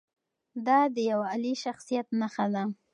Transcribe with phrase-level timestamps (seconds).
[0.67, 2.63] دا د یوه عالي شخصیت نښه ده.